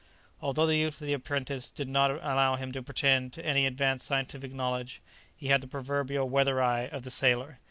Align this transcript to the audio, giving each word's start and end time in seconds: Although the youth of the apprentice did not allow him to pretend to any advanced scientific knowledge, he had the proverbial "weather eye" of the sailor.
Although 0.41 0.65
the 0.65 0.77
youth 0.77 0.99
of 0.99 1.05
the 1.05 1.13
apprentice 1.13 1.69
did 1.69 1.87
not 1.87 2.09
allow 2.09 2.55
him 2.55 2.71
to 2.71 2.81
pretend 2.81 3.33
to 3.33 3.45
any 3.45 3.67
advanced 3.67 4.07
scientific 4.07 4.51
knowledge, 4.51 4.99
he 5.37 5.49
had 5.49 5.61
the 5.61 5.67
proverbial 5.67 6.27
"weather 6.27 6.59
eye" 6.59 6.87
of 6.87 7.03
the 7.03 7.11
sailor. 7.11 7.59